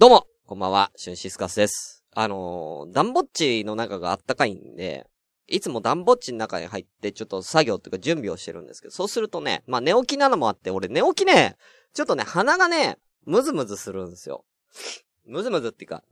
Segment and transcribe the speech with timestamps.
[0.00, 2.06] どうも、こんばんは、シュンシスカスです。
[2.14, 5.06] あのー、ダンボッチの中があったかいんで、
[5.46, 11.54] いつもダンボッチの中に入って、ちょっと作業っていうか準備をしてるんですけど、そうするとね、まあ寝起きなのもあって、俺寝起きね、
[11.92, 12.96] ちょっとね、鼻がね、
[13.26, 14.46] ムズムズするんですよ。
[15.26, 16.02] ムズムズっていうか、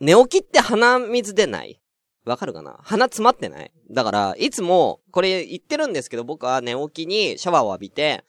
[0.00, 1.78] 寝起きって鼻水出ない？
[2.24, 2.78] わかるかな？
[2.84, 3.70] 鼻詰まってない？
[3.90, 8.24] だから、いつも、これ言ってるんですけど、僕は寝起きにシャワーを浴びて、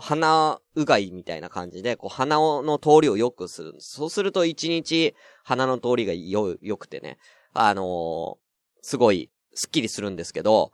[0.00, 3.94] 鼻うがいみたいな感じで、こう鼻の通りを良くするす。
[3.94, 5.14] そうすると一日
[5.44, 7.18] 鼻の通りが、良くてね、
[7.52, 8.42] あのー
[8.82, 10.72] すごい、スッキリするんですけど、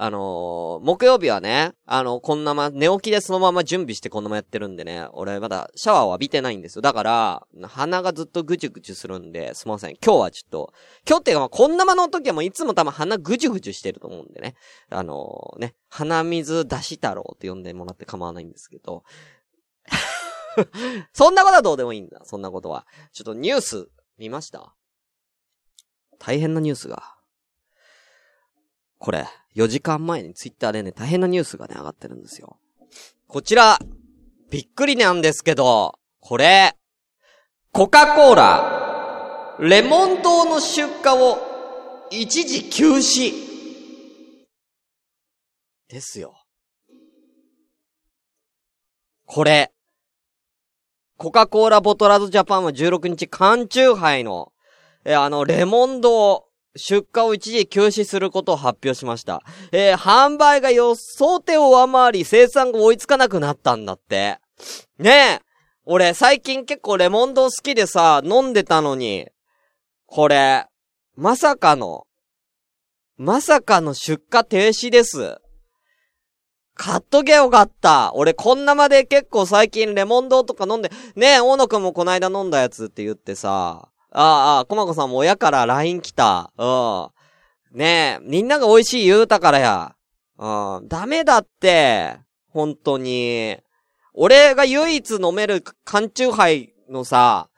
[0.00, 6.82] あのー木曜日はね、あの、こんなま、寝起きでそのまま準備してこんなまやってるんでね、俺まだシャワーを浴びてないんですよ。
[6.82, 9.96] だから、鼻がずっとぐちゅぐちゅするんで、すみません。
[9.96, 10.72] 今日はちょっと、
[11.04, 14.54] 今日っていうか、こんなまの時はもういつも多分鼻ぐちゅぐちゅしてると思うんでね。
[14.88, 19.02] あのね、鼻水出し太郎って呼んでもらって構わないんですけど。
[21.12, 22.20] そんなことはどうでもいいんだ。
[22.22, 22.86] そんなことは。
[23.12, 24.76] ちょっとニュース見ました？
[26.20, 27.17] 大変なニュースが。
[28.98, 32.58] これ、4時間前にツイッターでね、大変なニュースがね、上がってるんですよ。
[33.26, 33.78] こちら、
[34.50, 36.76] びっくりなんですけど、これ、
[37.72, 41.38] コカ・コーラ、レモン糖の出荷を
[42.10, 43.32] 一時休止。
[45.88, 46.34] ですよ。
[49.26, 49.72] これ、
[51.16, 54.52] コカ・コーラボトラーズジャパンは16日缶チューハイの、
[55.04, 56.47] えあの、レモンド
[56.78, 59.42] 出荷を一時休止することを発表しました。
[59.72, 64.38] えー販売が予想定を上回り生産が追いつかなくなったんだって。
[64.98, 65.48] ねえ
[65.84, 69.28] 俺最近結構レモンド好きでさ、飲んでたのに、
[70.06, 70.66] これ、
[71.16, 72.06] まさかの、
[73.16, 75.38] まさかの出荷停止です。
[76.74, 78.12] 買っとけよかった。
[78.14, 86.52] 俺こんなまで結構最近レモンドとか飲んで、ねえ、大野くんもこないだ飲んだやつって言ってさ、ああ、ああ、コマコさんも親から LINE 来た。
[86.56, 86.64] う
[87.74, 87.78] ん。
[87.78, 89.94] ねえ、みんなが美味しい言うたからや。
[90.38, 90.88] うん。
[90.88, 92.18] ダメだって。
[92.48, 93.58] 本当に。
[94.14, 97.48] 俺が唯一飲める缶チューハイのさ、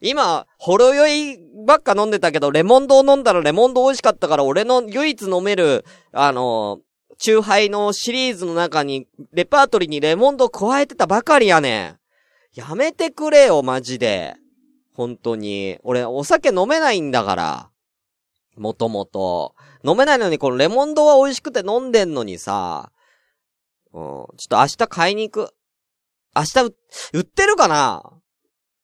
[0.00, 6.80] 今、ほろ酔いばっか飲んでたけど、レモンドを飲んだらレモンド美味しかったから、俺の唯一飲める、あの、
[7.18, 11.98] チューハイのシリーズの中に、レパートリーにレモンド加えてたばかりやねん。
[12.54, 14.36] やめてくれよ、マジで。
[15.00, 15.78] 本当に。
[15.82, 17.70] 俺、お酒飲めないんだから。
[18.58, 19.54] もともと。
[19.82, 22.92] 飲めないのに、このレモンドは美味しくて飲んでんのにさ。
[23.94, 24.02] うん。
[24.02, 25.54] ちょっと明日買いに行く。
[26.36, 26.74] 明日、
[27.14, 28.02] 売ってるかな？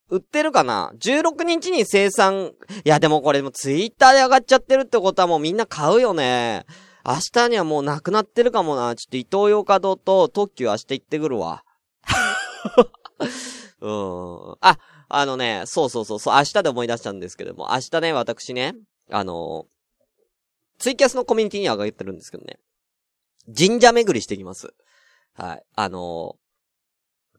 [0.09, 2.53] 売ってるかな ?16 日に生産。
[2.85, 6.65] いや、でもこれもツイッターで上がっちゃってるってことはもうみんな買うよね。
[7.05, 8.97] 明日にはもうなくなってるかもな。
[8.97, 11.63] ちょっと伊東洋華堂と特急明日行ってくるわ。
[13.81, 14.57] うん。
[14.63, 14.79] あ、
[15.09, 18.75] あのね、そうそうそう、そう、明日で思い出したんですけども、明日ね、私ね、
[19.11, 19.67] あの
[20.79, 22.59] ツイキャスのコミュニティに上がってるんですけどね、
[23.57, 24.75] 神社巡りしてきます。
[25.35, 25.63] はい。
[25.75, 26.37] あの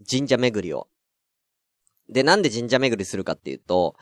[0.10, 0.88] 神社巡りを。
[2.10, 3.96] で、なんで神社巡りするかっていうと、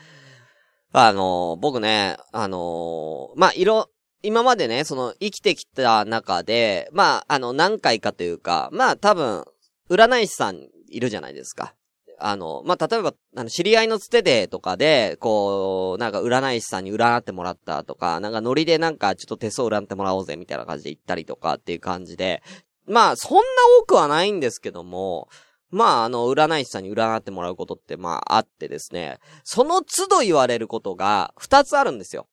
[0.92, 3.90] あの僕ね、あのまあ、いろ、
[4.22, 9.46] 今までね、その、生きてきた中で、まあ、あの、何回かというか、まあ、多分、
[9.88, 11.76] 占い師さんいるじゃないですか。
[12.20, 22.42] あの、まあ、例えば、あの、知り合いのつてでとかで、こう、なんか占い師さんに占ってもらったとか、なんかノリでなんかちょっと手相占ってもらおうぜみたいな感じで行ったりとかっていう感じで、
[22.88, 23.42] まあ、そんな
[23.82, 25.28] 多くはないんですけども、
[25.72, 32.28] まあ、あの、占い師さんに占ってもらうことって、まあ、あってですね、その都度言われることが、二つあるんですよ。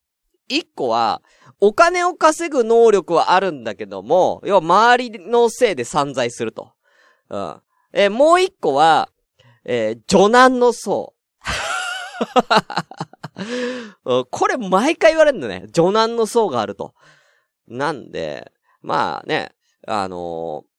[0.49, 1.23] 一個は、
[1.61, 6.73] お金を稼ぐ能力はあるんだけども、要は周りのせいで散財すると。
[7.31, 7.63] うん。
[7.93, 9.09] えもう一個は、
[9.65, 11.15] えー、女難の層。
[14.31, 15.67] これ毎回言われるんだね。
[15.73, 16.95] 女難の層があると。
[17.67, 18.53] なんで、
[18.83, 19.53] まあね、
[19.87, 20.73] あのー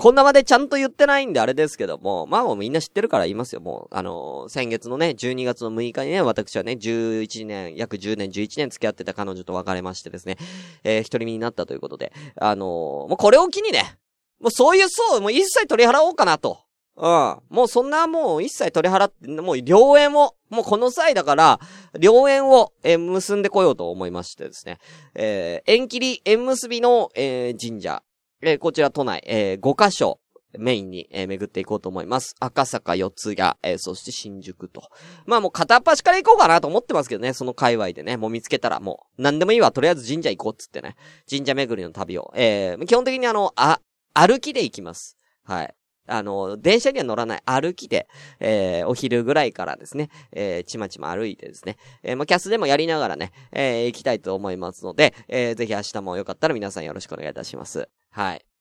[0.00, 3.60] こんなまでちゃんと言ってないんであれですけども、まあもうみんな知ってるから言いますよ。
[3.60, 10.36] もう、あのー先月のね、12月の6日にね、私はね、11年、約10年、11年付き合ってた彼女と別れましてですね、
[10.84, 12.68] えー、一人身になったということで、あのー
[13.08, 13.98] もうこれを機にね、
[14.38, 16.60] もうそういう層、もう一切取り払おうかなと。
[17.00, 17.38] うん。
[17.48, 21.60] もうそんなもう一切取り払って、もう良縁を、もうこの際だから、
[22.00, 24.78] 良縁を、えー結んでこようと思いましてですね。
[25.14, 28.02] えー、縁切り縁結びの、えー神社。
[28.42, 30.18] えーこちら都内、えー5カ所。
[30.58, 32.34] メインに、えー巡っていこうと思います。
[32.40, 34.82] 赤坂、四ツ谷、えーそして新宿と。
[35.24, 40.96] まあもう片っ端から行こうかなと思ってますけどね、その界隈でね、もう見つけたらもう、何でもいいわ、とりあえず神社行こうっつってね。
[41.30, 42.32] 神社巡りの旅を。
[42.34, 43.78] えー基本的にあの、あ、
[44.14, 45.16] 歩きで行きます。
[45.44, 45.74] はい。
[46.08, 48.08] あの、電車には乗らない歩きで、
[48.40, 57.88] えー、お昼ぐらいからですね、えー、ちまちま歩いてですね、えー、まあ、キャスでもやりながらね、えー、行きたいと思いますので、えー、ぜひ明日もよかったら皆さんよろしくお願いいたします。
[58.10, 58.57] はい。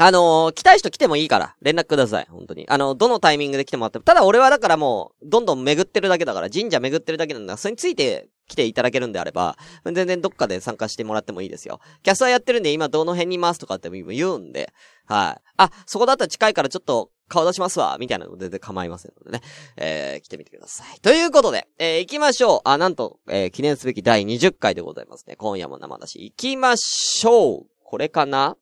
[0.00, 2.26] あのー、来たい人来てもいいから、連絡ください。
[2.30, 2.66] 本当に。
[2.68, 4.04] あの、どのタイミングで来てもらっても。
[4.04, 7.56] ただ俺はだからもう、どんどん巡ってるだけだから、神社巡ってるだけなんだ。
[7.56, 11.80] それについて来ていただけるんであれば、全然どっかで参加してもらってもいいですよ。
[12.04, 14.72] キャスターやってるんで、今どの辺にいますとかって言うんで、
[15.06, 15.42] はい。
[15.56, 19.42] あ、そこだったら近いからちょっと顔出しますわ、みたいなの全然構いませんのでね。
[19.76, 21.00] えー、来てみてください。
[21.00, 22.60] ということで、えー、行きましょう。
[22.64, 25.34] あ、なんと、えー、記念すべき第20回でございますね。
[25.36, 27.66] 今夜も生出し行きましょう。
[27.82, 28.56] これかな？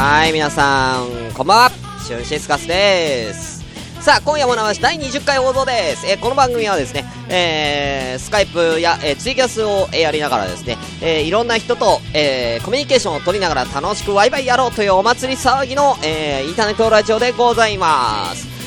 [0.00, 1.70] はい、皆さん、こんばんは。
[2.06, 3.64] シュンシスカスです。
[4.00, 6.06] さあ、今夜も流し第20回放送です。
[6.06, 18.57] えー、この番組はですね、えー、スカイプや、えー、ツイキャスを、えー、やりながらですね、えー、いろんな人と、えー、コミュニケーションを取りながら楽しくワイワイやろうというお祭り騒ぎの、えー、インターネットラジオでございます。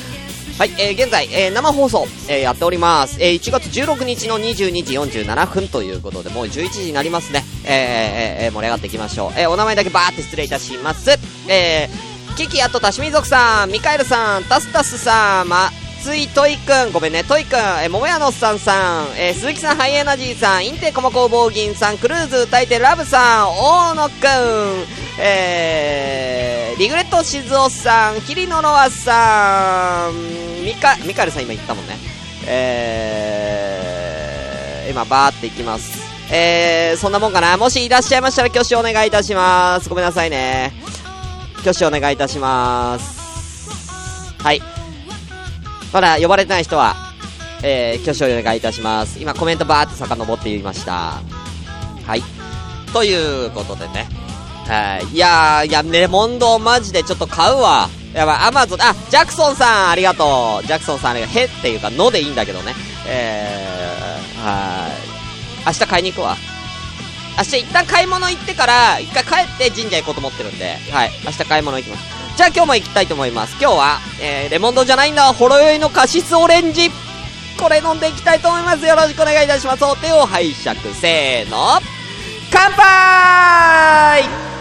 [0.62, 3.20] はい、えー、現在、えー、生放送、えー、やっております。
[3.20, 7.42] えー、1月16日の22時47分ということで、もう11時になりますね。
[7.64, 9.32] えー、えー、盛り上がっていきましょう。
[9.36, 11.10] えー、お名前だけバーって失礼いたします。
[11.48, 15.68] えー、キキアとタシミ族さん、ミカエルさん、タスタスさん、ま、
[16.00, 24.86] ついトイくん、ごめんね、トイくん、えー、桃屋のさんさん、えー、鈴木さん、ハイエナジーさん、インテコモ工房銀さん、クルーズ歌い手ラブさん、大野くん、
[25.18, 26.41] えー、
[26.78, 30.14] リグレット静雄さん、キリノロアさん、
[30.64, 31.96] ミカ、ミカルさん今言ったもんね。
[32.46, 36.00] えー、今バーっていきます。
[36.32, 37.58] えー、そんなもんかな。
[37.58, 39.88] もしいらっしゃいましたら挙手お願いいたします。
[39.88, 40.72] ごめんなさいね。
[41.60, 44.34] 挙手お願いいたします。
[44.38, 44.62] はい。
[45.92, 46.96] まだ呼ばれてない人は、
[47.62, 49.20] えー、挙手お願いいたします。
[49.20, 51.20] 今コメントバーって遡って言いました。
[52.06, 52.22] はい。
[52.94, 54.21] ということでね。
[54.66, 55.14] はい。
[55.14, 57.88] いやー、いや、レモンドマジでちょっと買うわ。
[58.14, 60.66] やばい、アマゾン、あ、ジャクソンさんありがとう。
[60.66, 61.38] ジャクソンさんありがとう。
[61.38, 62.74] へっていうか、のでいいんだけどね。
[63.06, 65.66] えー、はい。
[65.66, 66.36] 明日買いに行くわ。
[67.38, 71.10] 明日一旦買い物行ってから、一回帰って神社行こうと思ってるんで、はい。
[71.24, 72.22] 明日買い物行きます。
[72.36, 73.56] じゃあ今日も行きたいと思います。
[73.60, 76.90] 今日は、えー、レモンドじゃないんだ、ほろ酔いのカシスオレンジ。
[77.58, 78.86] これ飲んでいきたいと思います。
[78.86, 79.84] よろしくお願いいたします。
[79.84, 80.78] お手を拝借。
[80.94, 81.80] せーの。
[82.50, 84.51] 乾杯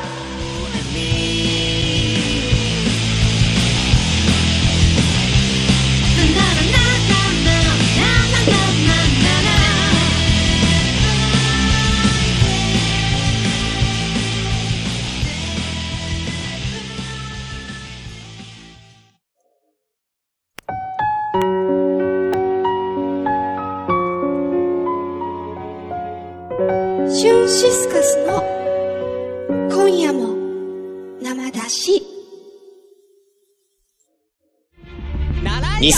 [35.82, 35.98] 2017年6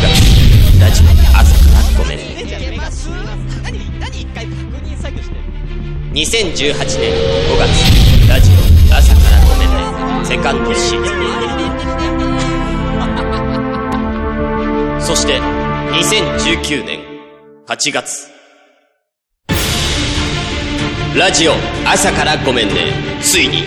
[0.00, 0.08] 月
[0.80, 1.04] ラジオ
[1.36, 2.24] 朝からごめんね
[6.14, 7.68] 2018年5月
[8.26, 8.54] ラジオ
[8.96, 9.76] 朝からごめんね。
[10.24, 11.18] セカンドシーズン
[15.02, 15.38] そして
[15.92, 17.00] 2019年
[17.66, 18.30] 8月
[21.14, 21.52] ラジオ
[21.86, 23.66] 朝からごめんねついに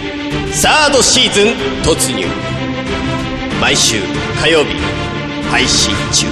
[0.51, 1.49] サードシーズン
[1.83, 2.25] 突入
[3.61, 3.97] 毎週
[4.41, 4.73] 火曜日
[5.51, 6.25] 配信中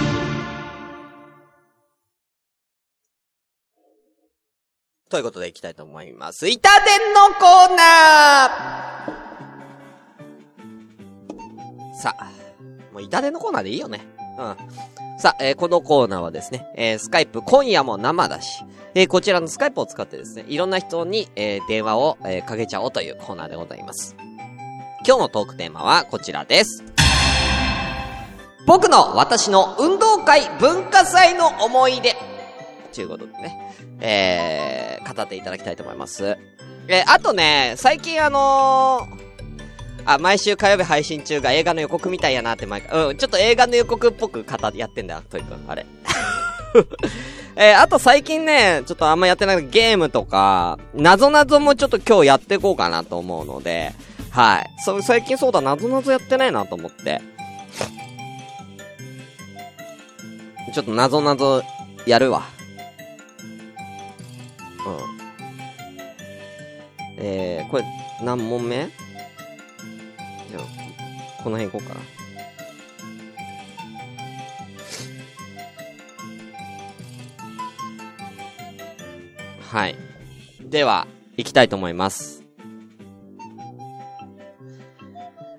[5.11, 6.49] ということでいきたいと思います。
[6.49, 12.31] 板伝のコーナーさあ、
[12.91, 14.07] もう板伝のコーナーでいいよね。
[14.39, 15.19] うん。
[15.19, 18.63] さあ、えー、このコーナーはですね、えー、スカイプ今夜も生だし、
[18.95, 24.15] えー、こちらのスカイプを使ってですね、いろんな人に、えー、電話を、えー、かけちゃおうというコーナーでございます。
[25.05, 26.83] 今日のトークテーマはこちらです。
[28.69, 32.15] 僕の私の運動会文化祭の思い出。
[32.93, 36.37] ということでね、えー、語っていただきたいと思います。
[36.87, 45.87] えー、あとね、最近あのー、あ、毎週火曜日配信中が映画の予告みたいやなって毎回、うん、ちょっと映画の予告っぽく語やってんだよ、トイくん、あれ。
[47.57, 53.93] えー、あと最近ね、ちょっとあんまやってないゲームとか、なぞなぞもちょっと今日やっていこうかなと思うので、
[54.29, 54.69] はい。
[54.85, 57.19] そ、最近そうだ、なぞなぞやってないなと思って。
[60.71, 61.63] ちょっと謎謎
[62.05, 62.43] やるわ。
[67.17, 67.23] うん。
[67.23, 67.83] えー、これ、
[68.23, 68.89] 何問目？
[70.49, 70.63] じゃあ、
[71.43, 72.01] この辺行こうかな。
[79.69, 79.95] はい。
[80.61, 81.07] では、
[81.37, 82.43] 行きたいと思います。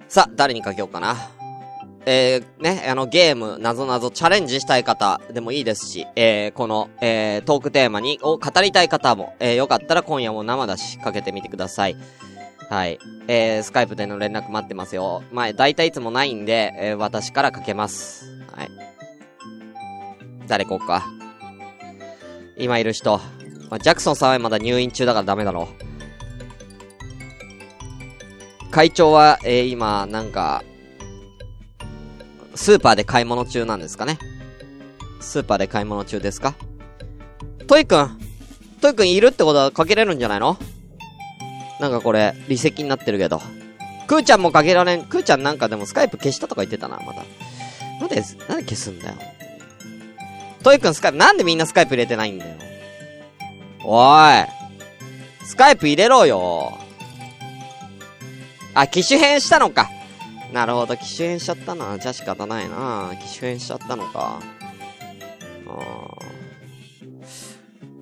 [0.08, 1.16] さあ、誰にかけようかな？
[2.06, 11.96] えー、ね、あの、ゲーム、なぞなぞチャレンジしたい方でもいいですし、えー、この、えー、トークテーマに、を語りたい方も、えー、よかったら今夜も生だし、かけてみてください。
[12.70, 12.98] はい。
[13.28, 15.22] えー、スカイプでの連絡待ってますよ。
[15.30, 18.26] まあ、大体いつもないんで、えー、私からかけます。
[18.52, 18.70] はい。
[20.46, 21.04] 誰こうか。
[22.56, 23.18] 今いる人。
[23.68, 25.68] まあ、ジャクソンさんはまだ入院中だからダメだろ
[28.68, 28.70] う。
[28.70, 30.62] 会長は、えー、今、なんか、
[32.60, 34.18] スーパーで買い物中なんですかね。
[35.18, 36.54] スーパーで買い物中ですか？
[37.66, 38.20] トイくん
[38.82, 40.58] トイくんいるってことはかけれるんじゃないの？
[41.80, 43.40] なんかこれ、離席になってるけど。
[44.06, 45.06] クーちゃんもかけられん。
[45.06, 47.24] クーちゃんなんかでもスカイプ消したとか言ってたな、まだ。
[47.98, 49.14] なんで、なんで消すんだよ。
[50.62, 52.56] トイくんスカイプ、なんでみんなスカイプ入れてないんだよ。
[53.86, 55.46] おい。
[55.46, 56.76] スカイプ入れろよ。
[58.74, 59.88] あ、機種変したのか。
[60.52, 61.98] なるほど、機種変しちゃったな。
[61.98, 63.12] じゃあ仕方ないな。
[63.20, 64.40] 機種変しちゃったのか。
[65.66, 66.30] あー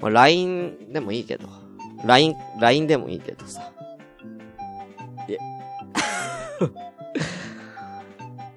[0.01, 1.49] まあ、LINE でもいいけど。
[2.05, 3.73] LINE、LINE でもいいけどさ。
[5.29, 5.39] いえ。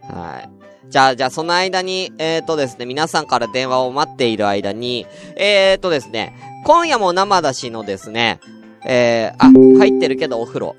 [0.13, 0.50] はい。
[0.89, 8.39] じゃあ、じゃあ、その間に、えっ、ー、とですね、皆さんから電話を待っている間に、えっ、ー、とですね、今夜も生だしのですね、
[8.86, 10.75] えー、あ、入ってるけどお風呂。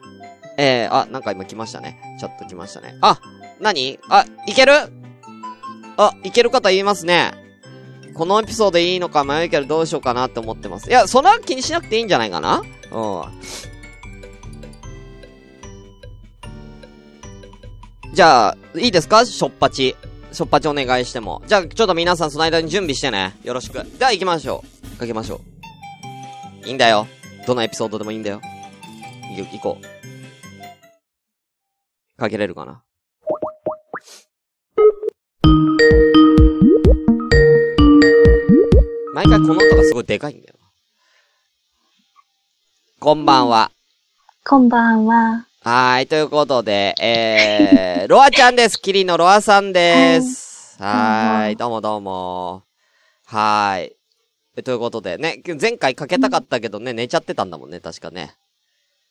[0.58, 1.98] えー、あ、なんか今来ましたね。
[2.20, 2.96] ちょっと来ましたね。
[3.00, 3.20] あ、
[3.60, 3.98] 何？
[4.08, 4.72] あ、いける？
[5.96, 7.32] あ、いける方言いますね。
[8.14, 10.90] このエピソードいいのか迷うけどどうしようかなって思ってます。
[10.90, 12.62] いや、そんな気にしなくていいんじゃないかな？
[12.92, 13.26] う
[18.10, 18.14] ん。
[18.14, 19.24] じゃあ、いいですか？
[19.24, 19.96] しょっぱち。
[20.32, 21.42] しょっぱちお願いしても。
[21.46, 23.34] じゃあ、ちょっと皆さんその間に準備してね。
[23.44, 23.74] よろしく。
[23.98, 24.98] では行きましょう。
[24.98, 25.40] かけましょ
[26.64, 26.68] う。
[26.68, 27.06] いいんだよ。
[27.46, 28.40] どのエピソードでもいいんだよ。
[29.36, 29.84] い、行こう。
[32.22, 32.84] かけれるかな
[39.12, 40.54] 毎回この音がすごいでかいんだよ。
[43.00, 43.72] こんばんは。
[44.44, 45.46] こんばんは。
[45.62, 48.80] はーい、ということで、えー、ロアちゃんです。
[48.80, 50.80] キリのロアさんです。
[50.80, 52.62] はーい、どうもどうも。
[53.26, 53.96] はーい。
[54.56, 58.36] えということでね、前回かけたかったけどね、寝ちゃってたんだもんね、確かね。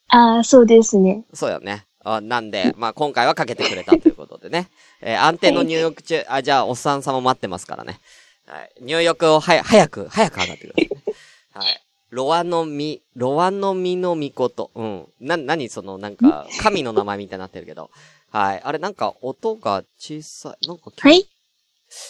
[0.07, 1.25] ああ、そうですね。
[1.33, 1.85] そうよね。
[2.03, 4.69] あなんで、まあ、今回はかけてくれたということでね。
[5.01, 7.99] えー、安定の入浴中、あ、じゃあ、おっさん様待ってますからね。
[8.47, 8.71] はい。
[8.81, 10.89] 入浴をはや、早く、早く上がってください、ね。
[11.53, 11.81] はい。
[12.09, 14.71] ロアの実、ロアの実のみこと。
[14.75, 15.07] うん。
[15.19, 17.89] な、なにその、なんか、 神の名前みたいになってるけど。
[18.29, 18.61] はい。
[18.63, 20.67] あれ、なんか、音が小さい。
[20.67, 21.27] なんか、はい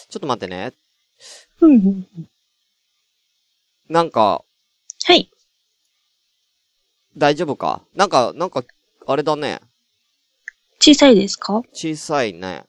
[0.08, 0.72] ちょっと待ってね。
[1.60, 1.76] うんう
[2.20, 2.28] ん。
[3.88, 4.44] なんか、
[5.04, 5.28] はい。
[7.16, 7.82] 大丈夫か？
[7.94, 8.62] なんか、なんか、
[9.06, 9.60] あれだね。
[10.84, 11.62] 小さいですか？
[11.72, 12.64] 小さいね。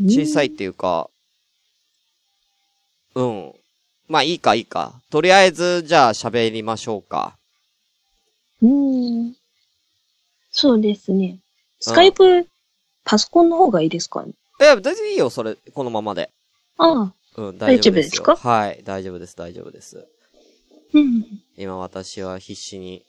[0.00, 1.08] 小さいっていうか、
[3.14, 3.52] うん。
[4.08, 5.00] まあいいかいいか。
[5.08, 7.38] とりあえず、じゃあ喋りましょうか。
[8.60, 9.36] うーん。
[10.50, 11.38] そうですね。
[11.78, 12.48] スカイプ、
[13.04, 14.32] パソコンの方がいいですかね？
[14.60, 16.32] いや、全然いいよ、それ、このままで。
[16.76, 17.14] ああ。
[17.36, 17.58] うん。
[17.58, 18.34] 大丈夫ですか？
[18.34, 20.08] はい、大丈夫です、大丈夫です。
[20.92, 21.24] うん。
[21.56, 23.04] 今私は必死に、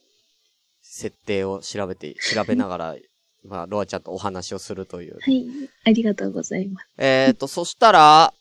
[0.84, 2.96] 設定を調べて、調べながら、
[3.46, 5.18] まあ、ロアちゃんとお話をするという。
[5.20, 5.46] はい。
[5.86, 6.88] ありがとうございます。
[6.98, 8.34] えーと、そしたら、は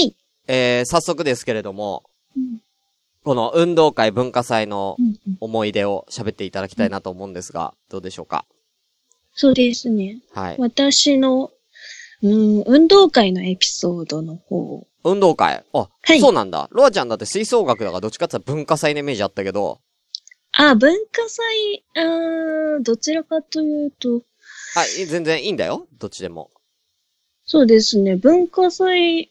[0.00, 0.14] い。
[0.48, 2.04] えー、早速ですけれども、
[2.36, 2.60] うん。
[3.24, 5.36] この運動会文化祭のうんうん。
[5.40, 8.44] 思い出を喋っていただきたいなと思うんですが、どうでしょうか？
[9.34, 10.20] そうですね。
[10.32, 10.56] はい。
[10.58, 11.50] 私の、
[12.22, 14.86] うん、運動会のエピソードの方。
[15.04, 15.64] 運動会？
[15.72, 16.68] あ、はいそうなんだ。
[16.70, 19.80] ロアちゃんだって吹奏楽だからどっちかって文化祭のイメージあったけど、
[20.52, 24.22] あ、文化祭、あーどちらかというと、
[24.74, 25.86] あ、い全然いいんだよ。
[25.98, 26.50] どっちでも。
[27.44, 28.16] そうですね。
[28.16, 29.30] 文化祭、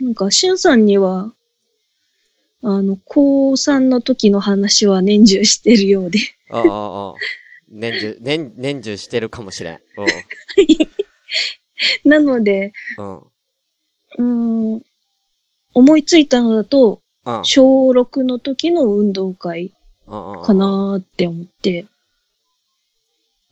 [0.00, 1.32] なんか、しゅんさんには、
[2.62, 6.18] あの、高3の時の話は年中してるようで。
[6.50, 7.14] ああ、ああ。
[7.68, 9.80] 年中、年、年中してるかもしれん。
[12.08, 12.72] なので、
[14.18, 14.74] うん。
[14.74, 14.82] うん。
[15.74, 17.44] 思いついたのだと、うん。
[17.44, 19.72] 小6の時の運動会
[20.06, 21.86] うんうんかなーって思って。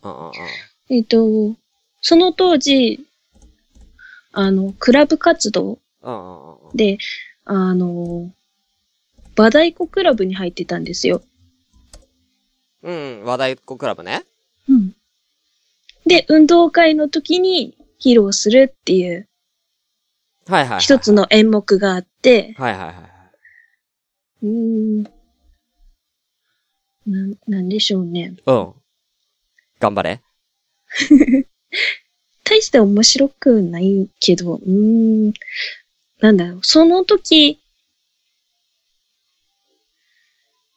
[0.02, 0.32] うんうんうん。
[0.90, 1.56] えっ、と、
[2.02, 3.06] その当時、
[4.32, 5.78] あの、クラブ活動。
[6.74, 6.98] で、
[7.44, 8.30] あの、
[9.36, 11.22] 和太鼓クラブに入ってたんですよ。
[12.82, 14.24] うん、和太鼓クラブね。
[14.68, 14.94] うん。
[16.06, 19.28] で、運動会の時に披露するっていう
[20.48, 20.80] はいはいはい。
[20.80, 23.06] 一つの演目があって、はいはいはいはい。
[24.42, 25.02] うーん。
[27.06, 28.34] なん、なんでしょうね。
[28.46, 28.72] うん。
[29.78, 30.20] 頑張れ。
[32.44, 35.32] 大して面白くないけど、うーん。
[36.20, 36.60] なんだろう。
[36.62, 37.60] その時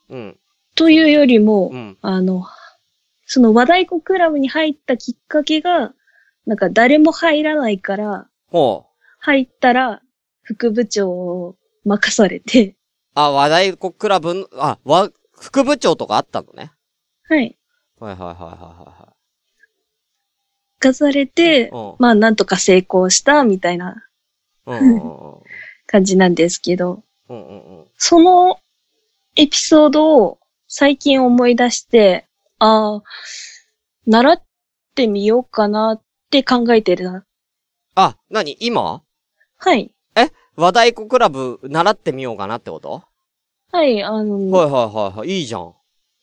[0.09, 0.39] うん。
[0.75, 1.97] というよりも、うん。
[2.01, 2.45] あの、
[3.25, 5.93] その和太鼓クラブに入ったきっかけが、
[6.45, 8.93] なんか誰も入らないから、ほう。
[9.19, 10.01] 入ったら
[10.43, 11.55] 副部長を
[11.85, 12.75] 任されて、
[13.15, 16.71] あ、和太鼓クラブの、あ、わ、副部長とかあったのね。
[17.23, 17.57] はい。
[17.99, 19.13] はいはいはいは
[20.83, 24.05] 任されて、うんまあなんとか成功したみたいな。
[24.65, 25.43] うんうんうん。
[25.85, 27.85] 感じなんですけど、うんうんうん。
[27.97, 28.57] その
[29.35, 32.25] エピソードを最近思い出して、
[32.59, 33.03] ああ、
[34.07, 34.41] 習っ
[34.95, 37.23] てみようかなって考えてる。
[37.95, 39.03] あ、なに今？
[39.57, 39.93] はい。
[40.55, 43.03] 和太鼓クラブ習ってみようかなってこと？
[43.71, 45.29] はい、あの、はいはいはいはい。
[45.29, 45.73] いいじゃん。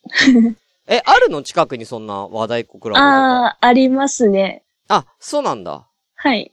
[0.87, 2.99] え、あるの近くにそんな和太鼓クラブ。
[2.99, 4.63] ああ、ありますね。
[4.87, 5.87] あ、そうなんだ。
[6.15, 6.51] はい。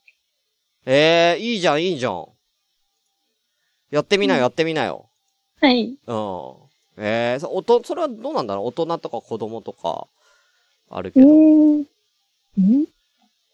[0.87, 2.27] ええいいじゃんいいじゃん。
[3.91, 5.07] やってみなよ、やってみなよ。
[5.61, 5.97] はい。
[6.07, 6.55] うん。
[6.99, 8.67] ええそ、おと、それはどうなんだろう？
[8.67, 10.07] 大人とか子供とか、
[10.91, 11.27] あるうけど。
[11.27, 11.81] ーん。
[11.81, 11.85] ん？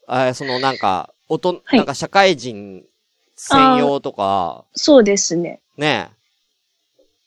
[0.07, 2.83] えーそのなんか、おと、はいなんか社会人
[3.35, 5.61] 専用とか、そうですね。
[5.77, 6.09] ね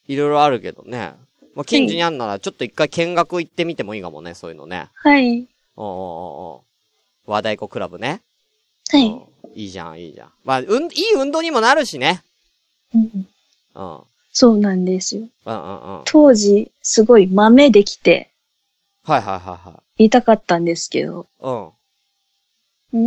[0.06, 1.14] いろいろあるけどね。
[1.58, 4.90] まあ、近所にあんならちょっと一回見学行ってみてもいいかもね、そういうのね。
[4.94, 5.48] はい。
[5.74, 5.92] おうおう
[6.54, 6.64] お
[7.26, 8.22] う和太鼓クラブね。
[8.94, 9.62] うんはい。
[9.62, 10.32] いいじゃん、いいじゃん。
[10.44, 12.22] まあ、うん、いい運動にもなるしね。
[12.94, 13.10] うん
[13.74, 13.82] うん。
[13.82, 15.26] うんそうなんですよ。
[15.46, 16.02] うんうん。
[16.04, 18.30] 当時、すごい豆できて、
[19.02, 20.04] はいはいはいはい。
[20.04, 21.66] 痛かったんですけど、うん。
[21.66, 22.98] うー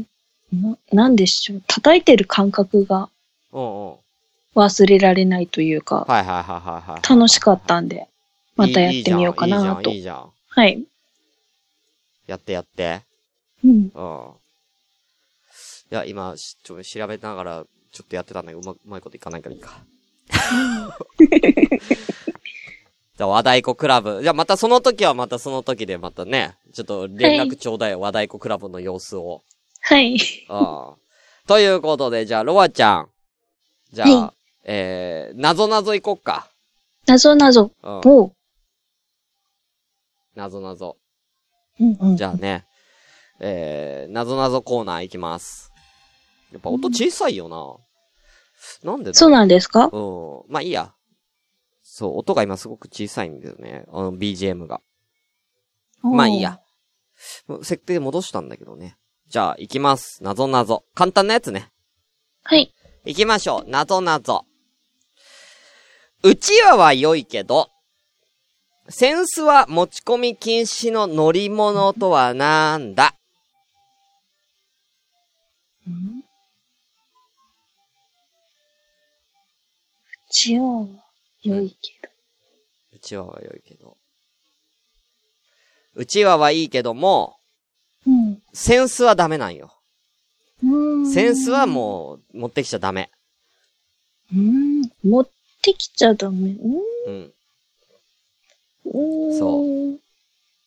[0.00, 0.06] ん。
[0.52, 1.62] な、なんでしょう。
[1.68, 3.08] 叩いてる感覚が
[3.52, 3.94] うんうん。
[4.54, 7.08] 忘れられないというか、はいはいはいはいはい。
[7.08, 8.08] 楽しかったんで、
[8.56, 9.66] またやってみようかなといい。
[9.72, 10.30] じゃん、いいじゃん。
[10.48, 10.84] はい。
[12.26, 13.02] やってやって。
[13.64, 13.70] うん。
[13.70, 13.80] うん。
[15.92, 19.82] いや、今、しちょ、調べながら、ちょっとやってたんだけど、うま、うまいこといかないからいいか。
[23.18, 24.22] じゃあ、和太鼓クラブ。
[24.22, 29.42] じゃあ、またその時はまたその時でまたね、ちょっと連絡ちょうだいよ、和太鼓クラブの様子を。
[29.80, 30.14] はい。
[30.14, 30.94] うん。
[31.46, 33.10] ということで、じゃあ、ロアちゃん。
[33.92, 36.48] じゃあ、はえー、なぞなぞいこっか。
[37.06, 37.70] なぞなぞ。
[37.82, 38.00] うん。
[38.04, 38.32] おう。
[40.34, 40.96] なぞなぞ。
[41.80, 42.16] うんうん。
[42.16, 42.66] じゃあね、
[43.40, 45.72] えー、なぞなぞコーナーいきます。
[46.52, 47.76] やっぱ音小さいよな。
[48.92, 49.86] なんでだそうなんですか？
[49.92, 50.52] うん。
[50.52, 50.92] まあいいや。
[51.82, 53.84] そう、音が今すごく小さいんだよね。
[53.88, 54.80] あの、BGM が。
[56.02, 56.60] まあいいや。。
[57.62, 58.96] 設定戻したんだけどね。
[59.28, 60.22] じゃあ、行きます。
[60.22, 60.84] なぞなぞ。
[60.94, 61.70] 簡単なやつね。
[62.42, 62.72] はい。
[63.04, 63.70] 行きましょう。
[63.70, 64.44] なぞなぞ。
[66.22, 67.70] うちわは良いけど、
[68.88, 73.14] センスは持ち込み禁止の乗り物とはなんだ？
[75.86, 76.22] うんう
[80.32, 80.86] ちは
[81.42, 82.08] 良いけ
[82.94, 83.96] うちわは良いけど。
[85.94, 87.36] うちわはいいけども、
[88.06, 88.12] ど。
[88.12, 88.42] うん。
[88.52, 89.72] センスはダメなんよ。
[91.12, 93.10] センスはもう持ってきちゃダメ。
[94.32, 94.82] うーん。
[95.02, 95.28] 持っ
[95.62, 96.50] てきちゃダメ。
[96.50, 97.32] うん
[98.84, 99.38] うん。
[99.38, 100.00] そう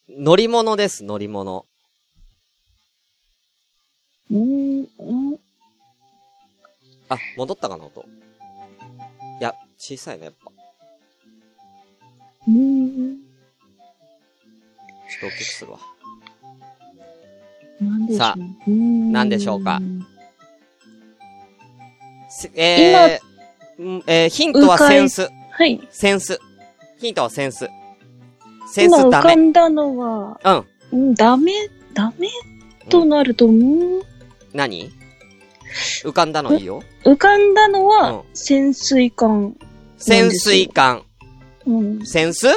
[0.10, 1.65] 乗り物です、乗り物。
[4.32, 4.88] うーん。
[4.99, 5.39] うん
[7.10, 8.06] あ、戻ったかな、音。
[9.39, 10.51] いや、小さいね、やっぱ。
[12.47, 13.17] うーん。
[15.10, 15.79] ちょっと大きくするわ。
[18.17, 19.82] さあなんでしょうか
[22.29, 23.33] せえー、ん
[24.07, 25.29] えー、ヒントはセンス。
[25.51, 25.81] はい。
[25.91, 26.39] センス。
[26.99, 27.67] ヒントはセンス。
[28.71, 29.36] セン今浮かスダメ。
[29.36, 30.39] んだのは、
[30.91, 30.99] うん。
[31.09, 31.51] うん、ダメ？
[31.93, 32.27] ダメ
[32.89, 33.51] となると、う？
[33.51, 34.01] ん、
[34.53, 34.91] 何？
[36.03, 36.83] 浮かんだのいいよ。
[37.03, 39.55] 浮かんだのうんは、潜水艦。
[39.97, 41.03] 潜水艦。
[41.65, 42.47] うん、センス？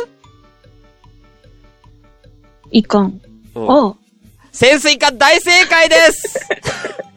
[2.70, 3.20] いかん。
[3.54, 3.96] うんあ、
[4.52, 6.38] 潜水艦大正解です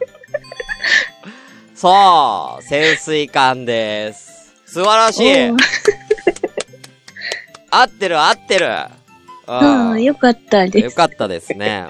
[1.80, 4.52] そう、潜水艦です。
[4.66, 5.56] 素晴らしいうん
[7.70, 8.90] 合ってる合ってるあ
[9.46, 10.78] あ、よかったです。
[10.78, 11.86] よかったですね。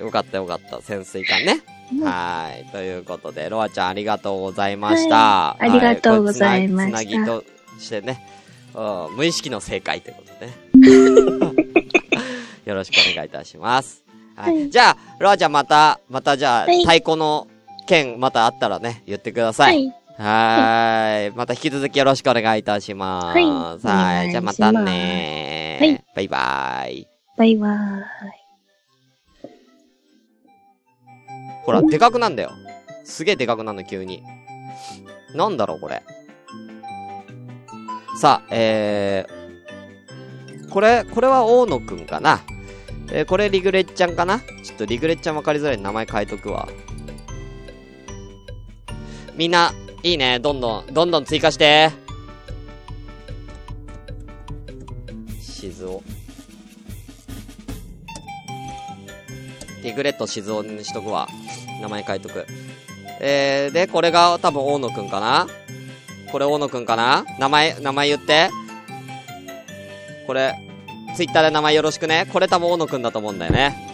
[0.00, 0.80] よかったよかった。
[0.80, 1.60] 潜水艦ね。
[1.92, 2.64] うんはい。
[2.72, 5.58] ということで、ロアちゃんありがとうございました。
[5.60, 7.44] いありがとうございましたつなぎと
[7.78, 8.26] してね、
[8.74, 11.52] うん無意識の正解ということでね。
[12.64, 14.02] よろしくお願いいたします。
[14.36, 14.54] はい。
[14.54, 17.46] はいじゃあ、ロアちゃんまた、またじゃあ、はい太鼓の
[17.90, 19.64] 件またあったらね、言ってくださ。
[19.64, 19.92] はいい。
[20.16, 21.36] はーい。
[21.36, 23.36] また引き続きよろしくお願いいたします。
[23.36, 24.30] はいはい。
[24.30, 25.86] じゃあまたねー。
[25.86, 27.06] はいバイバーイ。
[27.36, 28.40] バイバーイ。
[31.64, 32.50] ほら、でかくなんだよ。
[33.04, 34.22] すげえでかくなるの、急に。
[35.34, 36.02] なんだろう、これ。
[38.20, 42.40] さあ、えー、これ、これは大野くんかな。
[43.12, 46.68] えー、これリグレッちゃんかなちょっとリグレッちゃんわかりづらい名前変えとくわ。
[49.40, 49.72] みんな、
[50.02, 50.38] いいね。
[50.38, 51.90] どんどん、どんどん追加して。
[55.40, 56.00] 静雄。
[59.82, 61.26] リグレット静雄にしとくわ。
[61.80, 62.46] 名前変えとく。
[63.22, 65.46] えー、で、これが多分大野くんかな？
[66.30, 67.24] これ大野くんかな？
[67.38, 68.50] 名前、名前言って。
[70.26, 70.54] これ、
[71.16, 72.28] ツイッターで名前よろしくね。
[72.30, 73.89] これ多分大野くんだと思うんだよね。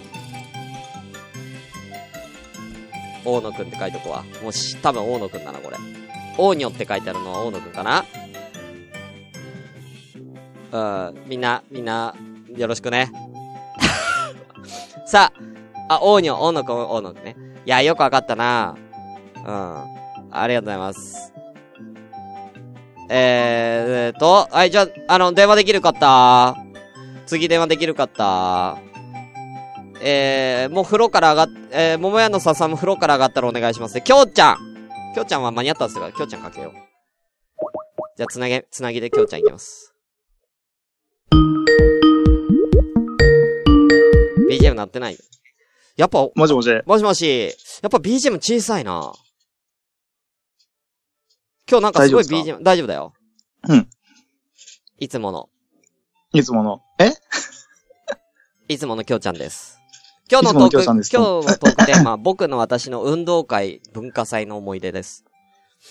[3.26, 4.24] 大野くんって書いとくわ。
[4.42, 5.76] もうし、多分大野くんだな、これ。
[6.38, 8.04] 大女って書いてあるのは大野くんかな
[10.72, 12.14] うん、みんな、みんな、
[12.56, 13.10] よろしくね。
[15.06, 15.32] さ
[15.88, 17.36] あ、あ、大女、大野くん、大野くんね。
[17.64, 18.74] いや、よくわかったな
[19.36, 19.84] うん。
[20.30, 21.32] ありがとうございます。
[23.08, 26.56] えー、えーと、はい、じゃあ、あの、電話できる方
[27.26, 28.78] 次電話できる方
[30.00, 34.00] えー、もう風呂から上がっ、えー、桃屋の笹も風呂から上がったらお願いします。
[34.00, 34.76] きょうちゃん
[35.14, 36.72] きょうちゃんは間に合ったんですが、きょうちゃんかけよう。
[38.16, 39.94] じゃあ、つなげ、つなぎできょうちゃんいきます。
[44.50, 45.18] BGM 鳴ってない？
[45.96, 46.82] やっぱ、もしもし。
[46.86, 47.46] もしもし、
[47.82, 49.12] やっぱ BGM 小さいな
[51.68, 53.12] 今日なんかすごい BGM、大丈夫だよ。
[53.68, 53.88] うん。
[54.98, 55.48] いつもの、
[56.32, 56.82] いつもの。
[57.00, 57.12] え？
[58.68, 59.75] いつものきょうちゃんです。
[60.28, 65.24] 今日のトーク、今日のトークテーマ、 僕の私の運動会文化祭の思い出です。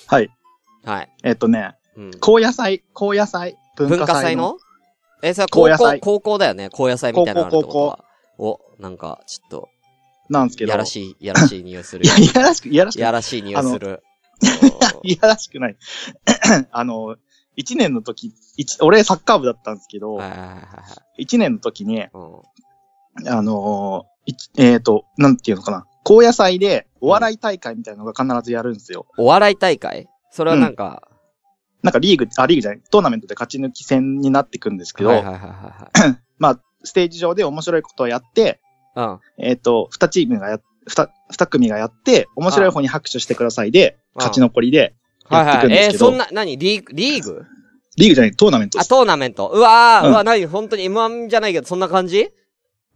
[0.07, 0.29] はい。
[0.83, 1.09] はい。
[1.23, 2.11] えっとね、うん。
[2.19, 4.57] 高野菜、高野菜、文文化化祭の。
[4.57, 4.59] 祭
[5.23, 5.29] の？
[5.29, 6.69] え、それは高校、高野祭高校だよね。
[6.69, 7.97] 高野祭みたいなのあるってこ。
[8.37, 9.69] お、なんか、ちょっと、
[10.29, 10.71] なんですけど。
[10.71, 14.03] やらしい、やらしい匂いする いや、いやらしく、いやらしくやらしい匂いする。
[15.03, 15.77] いやらしくない。
[16.71, 17.15] あの、
[17.55, 20.55] 一年の時、一俺サッカー部だったんですけど、はいはいはいは
[21.17, 21.23] い。
[21.23, 22.41] 一年の時に、うん。
[23.29, 24.07] あの
[24.57, 25.85] えっ、と、なんていうのかな。
[26.03, 29.07] 高野祭でお笑い大会みたいなのが必ずやるんですよ。
[29.17, 30.07] お笑い大会？
[30.31, 31.07] それはなんか、
[31.81, 38.59] なんかリーグ、あ、リーグじゃない、トーナメントで勝ち抜き戦になってくんですけど、はいはいはいはい まあ、ステージ上で面白いことをやって、
[38.93, 39.49] はい。
[39.49, 44.95] えっ、と、二チームがや、二、二組がやって、面白い方に拍手してくださいで、うん勝ち残りで、
[45.29, 45.37] うん。
[45.37, 45.75] はいやってはい。
[45.75, 46.57] えー、くんですけどそんな、何？
[46.57, 47.45] リーグ、リーグ？
[47.97, 48.89] リーグじゃない、トーナメントであ、す。
[48.89, 49.49] トーナメント。
[49.49, 50.45] うわー、ううんわ、何？
[50.45, 52.29] 本当に M1 じゃないけど、そんな感じ？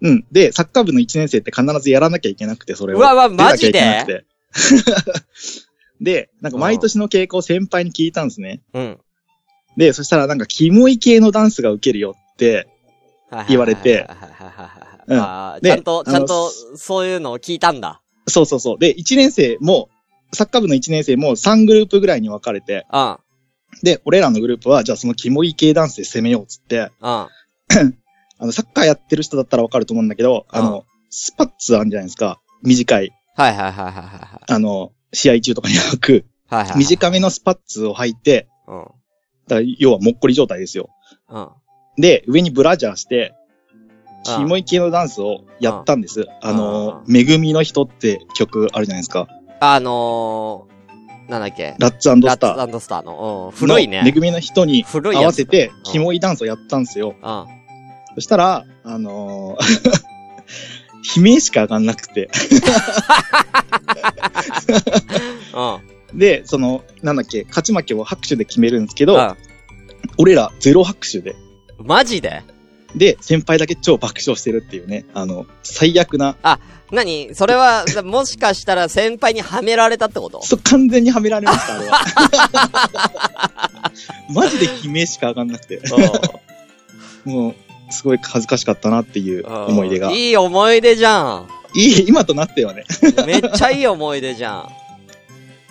[0.01, 0.25] うん。
[0.31, 2.97] で、サッカー部の1年生って必ずやらなきゃいけなくて、それを。
[2.97, 4.25] うわうわマジで？
[6.01, 8.61] で、なんか毎年の傾向を先輩に聞いたんですね。
[8.73, 8.97] うん。
[9.77, 12.67] で、そしたらなんか、キモい系のダンスが受けるよって、
[13.47, 14.07] 言われて
[15.07, 18.01] あーでちゃんと、ちゃんと、そういうのを聞いたんだ。
[18.27, 18.79] そうそうそう。
[18.79, 19.89] で、1年生も、
[20.33, 23.09] サッカー部の1年生も3グループぐらいに分かれて、うん。
[23.09, 23.17] うん。
[23.83, 27.29] で、俺らのグループは、じゃあそのキモい系ダンスで攻めようっつって、は
[28.39, 32.39] あの、サッカーやってる人だったら分かると思うんだけど、あの、スパッツあるんじゃないですか。
[32.63, 33.05] 短い。
[33.05, 34.51] いはいはいはいはい。
[34.51, 36.77] あの、試合中とかに履く、はいはい。
[36.77, 38.83] 短めのスパッツを履いて、うん。
[39.47, 40.89] だから要はもっこり状態ですよ。
[41.29, 41.49] うん。
[41.97, 43.39] で、上にブラジャーして、うん
[44.25, 46.27] キモい系のダンスをやったんです。
[46.41, 49.29] あの、うめぐみの人って曲あるじゃないですか。
[49.61, 51.75] あのー、なんだっけ？
[51.79, 52.67] ラッツラスター。
[52.67, 53.51] ッツスターの。
[53.53, 53.57] うん。
[53.57, 54.03] 古いね。
[54.03, 57.15] めぐみの人に合わせて、うんキモいダンスをやったんですよ。
[57.23, 57.45] うん。
[58.19, 59.99] そしたら、あのー
[61.15, 62.29] 悲鳴しか上がんなくて。
[66.11, 66.19] うん。
[66.19, 69.35] で、その、なんだっけ、勝ち負けを拍手で決めるんですけど、うん。
[70.17, 71.37] 俺らゼロ拍手で。
[71.77, 72.43] マジで？
[72.93, 76.35] で、先輩だけ超爆笑してるっていうね、あの、最悪な、
[76.91, 77.33] 何？
[77.33, 80.43] それは、 もしかしたら先輩にはめられたってこと？
[80.43, 82.01] そう、完全にはめられました、あれは。
[84.33, 85.81] マジで悲鳴しか上がんなくて。
[87.25, 87.55] もう、
[87.89, 90.11] すごい恥ずかしかったなっていううん思い出が。
[90.11, 91.47] いいい思い出じゃん。
[91.73, 92.83] い、今となってはね。
[93.25, 94.67] めっちゃいい思い出じゃ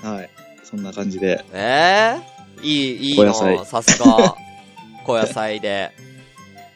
[0.03, 0.07] ん。
[0.07, 0.31] はい。
[0.65, 1.45] そんな感じで。
[1.53, 3.65] ええいい、いい小野菜の。
[3.65, 4.35] さすが。
[5.05, 5.93] 小野菜で。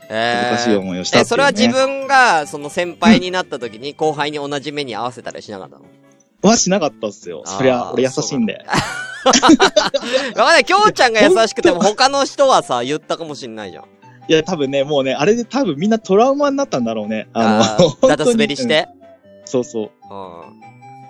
[0.08, 1.22] え難しい思いをしたね。
[1.22, 5.84] え、それは自分が、その先輩になった時に後輩に同じ目に合わせたりしなかったの？
[6.42, 7.42] はしなかったっすよ。
[7.46, 8.64] そりゃ、俺優しいんで。
[9.24, 9.32] わ
[10.34, 10.64] かんない。
[10.64, 13.84] きょうちゃんが優しくても他の人はさ、言ったかもしんないじゃん。
[14.32, 17.28] いや、多分ね、もうね、あれで多分みんなトラウマになったんだろうね。
[17.34, 18.66] あの、ー だだ滑りし。
[18.66, 18.88] て？
[18.96, 19.02] うん
[19.44, 19.90] そうそう。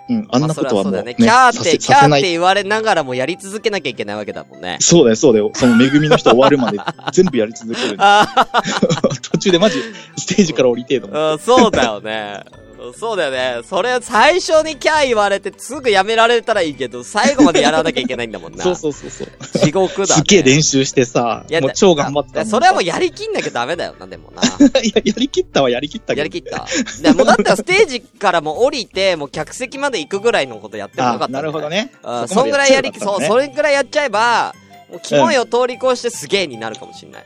[0.09, 0.17] うん。
[0.17, 2.23] うん、あんなことはもう、キャーって、キャーって。
[2.23, 4.75] 言われながらもやり続けなきゃいけないわけだもんね。
[4.81, 5.49] そうだよ、そうだよ。
[5.53, 6.77] その恵みの人終わるまで
[7.13, 7.95] 全部やり続ける。
[7.99, 8.27] あ
[9.31, 9.79] 途中でマジ、
[10.17, 12.41] ステージから降りてえと思あ、そうだよね。
[12.91, 13.63] そうだよね。
[13.63, 18.61] それ、最初にキャー言われてすぐやめられたらいいけど、最後までやらなきゃいけないんだもんな。
[18.63, 19.59] そうそうそうそう。
[19.59, 20.07] 地獄だ、ね。
[20.07, 24.41] すっげえ練習してさもう超頑張ってたそれはもうやりきんなきゃダメだよな、でもな。
[24.81, 26.17] いや、やりきったはやりきったけど。
[26.19, 26.65] やりきった。
[27.01, 31.91] でもうだったらステージからもう降りて、もう客席まで行くぐらいのことやってもよかったあんじゃいなるほどね。
[32.03, 34.53] あそこまでそんぐらいやり、そう、強かったのねそれぐらいやっちゃえば、
[34.89, 37.25] もう、キモいを通り越してすげえになるかもしんない。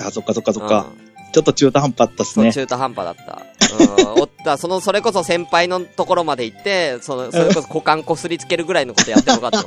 [0.00, 0.86] あ、そっかそっかそっか。
[1.00, 2.52] うんちょっと中途半端だったっすね。
[2.52, 3.42] 中途半端だった。
[4.14, 4.22] うん。
[4.22, 9.62] お った、その、それこそ先輩のところまで行って、その、それこそ股間こすりつけるぐらいのことやってもよかった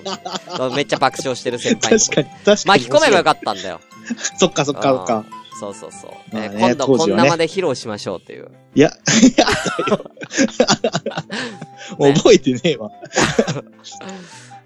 [0.57, 2.65] かも めっちゃ爆笑してる先輩の確かに、確かに。
[2.65, 3.79] 巻き込めばよかったんだよ。
[4.07, 4.37] た。
[4.39, 5.25] そっかそっかそっか。
[5.59, 6.11] そうそうそう。
[6.35, 8.49] まあねえ今度、こんなまで披露しましょうっていう。
[8.73, 8.91] いや、い
[9.37, 9.45] や
[11.97, 12.89] 覚えてねえわ。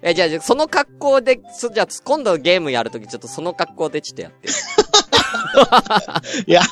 [0.00, 4.48] え、じゃあ、じゃあその格好で、そじゃあ、今度ゲームやるとき、ちょっとその格好でちょっとやって。
[6.46, 6.62] い や、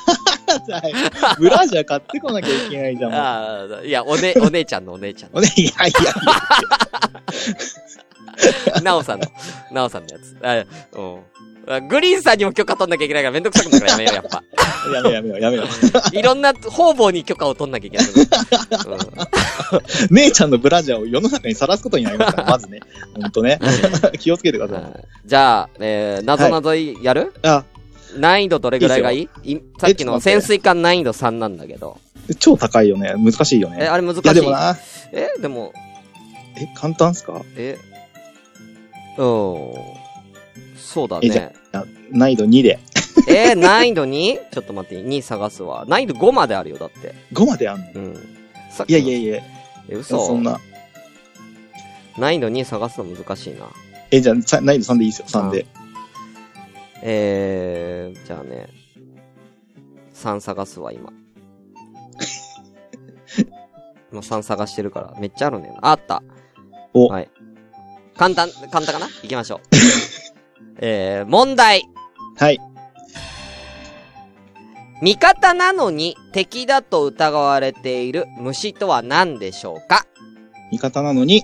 [1.39, 3.15] ブラジャー買ってこなきゃいけないじゃん。
[3.15, 5.39] ああ、いや、おね、 お姉ちゃんのお姉ちゃんの。
[5.39, 6.11] おね、いやいや
[8.81, 9.27] いなおさんの、
[9.73, 10.37] なおさんのやつ。
[10.43, 11.21] あうん
[11.67, 11.81] あ。
[11.81, 14.43] グリーンさんにも許可取んなきゃいけないからめんどくさくなるからやめよう、やっぱ。
[14.93, 18.07] や、やめようやめようやめよいろんな方々に許可を取んなきゃいけない。
[18.07, 18.27] うんう。
[20.11, 22.81] 姉ちゃんのブラジャーを世の中にさらすことになりますから、まずね。
[23.15, 23.59] ほんとね。
[24.19, 25.05] 気をつけてください。
[25.25, 27.65] じゃあ、えー、なぞなぞやる、あ、
[28.17, 29.53] 難易度どれぐらいがいい？
[29.53, 31.99] いさっきの潜水艦難易度3なんだけど。
[32.39, 33.15] 超高いよね。
[33.19, 33.87] 難しいよえ、ね。
[33.87, 34.77] あれ難しいいや、でもな。
[35.13, 35.73] え、でも、
[36.57, 37.43] え、簡単っすか？
[37.57, 37.77] え、
[39.19, 39.25] うん。
[40.77, 41.53] そうだね。
[41.73, 42.79] あ難易度2で。
[43.29, 44.51] えー、難易度 2?
[44.51, 45.85] ちょっと待って、2探すわ。
[45.89, 47.15] 難易度5まであるよ、だって。
[47.33, 47.87] 5まであんの？
[47.95, 48.15] うん。
[48.89, 49.43] いやいやいや。
[49.89, 50.59] え、嘘そんな。
[52.19, 53.67] 難易度2探すの難しいな。
[54.11, 55.27] え、じゃあ、さ難易度3でいいっすよ。
[55.29, 55.67] 3で。
[57.07, 58.67] えー、じゃあね。
[60.15, 61.11] 3探すわ、今。
[64.11, 65.77] 今3探してるから、めっちゃあるね。
[65.83, 66.23] あった。
[66.95, 67.29] おはい。
[68.17, 69.07] 簡単、簡単かな？
[69.23, 69.61] 行きましょう。
[70.81, 71.87] えー、問題。
[72.39, 72.59] はい。
[75.03, 80.07] 味方なのに敵だと疑われている虫とは何でしょうか？
[80.73, 81.43] 味方なのに、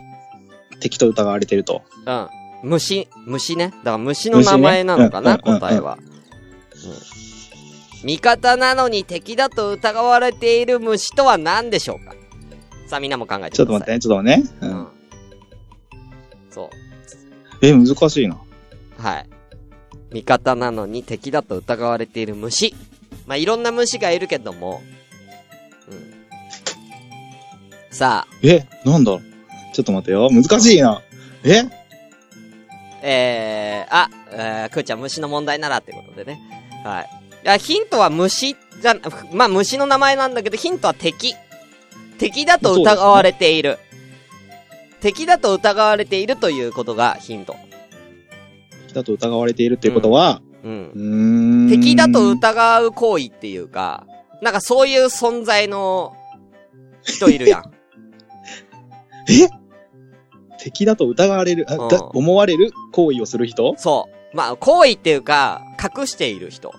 [0.81, 1.83] 敵と疑われてると。
[2.07, 2.29] うん。
[2.63, 3.69] 虫、虫ね。
[3.69, 6.11] だから虫の名前なのかな、虫ねうん答えは、うん
[8.03, 12.15] 味方なのに敵だと疑われている虫とは何でしょうか？
[12.87, 13.57] さあみんなも考えてください。
[13.57, 14.51] ちょっと待ってね、ちょっと待ってね。
[14.63, 14.89] ううんん。。
[16.51, 16.71] そう。
[17.61, 18.39] え、難しいな。
[18.97, 19.27] はい。
[20.13, 22.75] 味方なのに敵だと疑われている虫。
[23.27, 24.81] まあ、いろんな虫がいるけども。
[25.91, 26.15] うん。
[27.91, 29.19] さあ、え、なんだ？
[29.75, 30.31] ちょっと待ってよ。
[30.31, 31.03] 難しいな。
[31.45, 31.65] え？
[33.03, 36.41] えー、あ、えー、くーちゃん虫の問題ならってことでね。
[36.85, 37.09] はい。
[37.45, 38.95] いや、ヒントは虫じゃ、
[39.33, 41.35] まあ、虫の名前なんだけど、ヒントは敵。
[42.19, 43.79] 敵だと疑われている。
[45.01, 47.57] 敵だと疑われているということがヒント。
[48.87, 50.99] 敵だと疑われているっていうことは、うんう。
[50.99, 51.71] ーん。
[51.71, 54.07] 敵だと疑う行為っていうか、
[54.43, 56.15] なんかそういう存在の
[57.03, 57.63] 人いるやん。
[59.31, 59.60] え？
[60.63, 63.75] 敵だと疑われる、あうんだ思われる行為をする人？
[63.79, 64.37] そう。
[64.37, 66.73] まあ、行為っていうか、隠している人。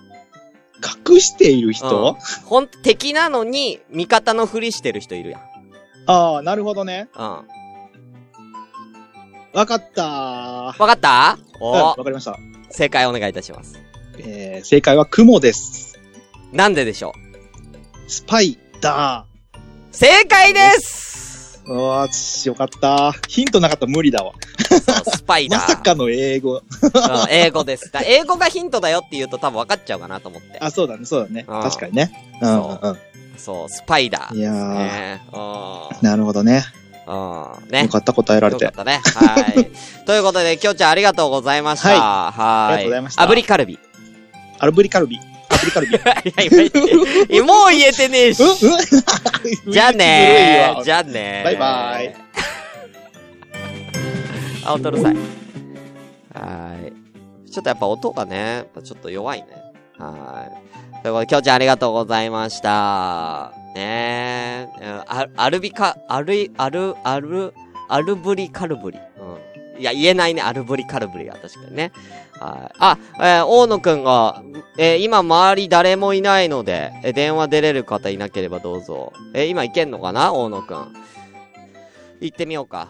[1.08, 5.40] 隠している人、ほん、敵なのに、味方のふりしてる人いるやん。
[6.06, 7.08] ああ、なるほどね。
[7.14, 7.22] うん。
[9.52, 11.38] わかったわかった？
[11.60, 12.36] うん、おわ、かりました。
[12.70, 13.78] 正解お願いいたします。
[14.18, 16.00] えー、正解は雲です。
[16.52, 17.12] なんででしょ
[18.08, 21.72] スパイダう正解ですー。
[21.72, 23.12] うわー、しよかった。
[23.28, 24.32] ヒントなかったら無理だわ。
[25.12, 25.60] スパイダー。
[25.60, 26.54] まさかの英語。
[26.54, 26.62] うん、
[27.30, 27.90] 英語です。
[27.90, 30.58] だ英語がヒントだよって言うと多分分かっちゃうかなと思って。
[30.60, 31.44] あ、そうだね、そうだね。
[31.48, 32.38] うん確かにね。
[32.40, 32.78] うん、うん
[33.36, 34.36] そそう、スパイダー。
[34.36, 36.04] いやー。
[36.04, 36.64] なるほどね。
[37.06, 37.68] うん。
[37.70, 37.88] ねよ。
[37.88, 38.54] かった、答えられ。
[38.54, 39.00] よかってたね。
[39.04, 39.70] はい。
[40.06, 41.88] ということで、きょうちゃんありがとうございました。
[41.88, 42.04] はいはい。
[42.04, 43.74] ありがとうございました炙りカルビ。
[43.74, 43.78] い
[44.58, 45.18] アルブリカルビ。
[45.62, 45.92] アブリカルビ。
[46.04, 46.80] や、今言って、
[47.42, 48.42] もう言えてねえし
[49.68, 50.78] じゃあねー。
[50.78, 51.44] じじゃあねー。
[51.44, 52.14] バイバイ。
[54.64, 55.14] あ、音うるさい。
[55.14, 56.92] はーい。
[57.50, 59.46] ちょっとやっぱ音がね、ちょっと弱いね。
[59.98, 60.52] はい。
[61.02, 63.52] ということで、きょうちゃんありがとうございました。
[63.74, 65.00] ねえ、
[65.36, 67.52] アルビカ、アル、アル、アル、
[67.88, 68.98] アルブリカルブリ。
[69.18, 69.80] うん。
[69.80, 71.92] いや、言えないね、アルブリカルブリは確かにね。
[72.40, 72.74] はい。
[72.78, 74.42] あ、えー大野くんが、
[74.78, 79.12] えー今周り誰もいないので、えー電話出れる方いなければどうぞ。
[79.34, 80.32] えー今行けんのかな？
[80.32, 80.92] 大野くん。
[82.20, 82.88] 行ってみようか。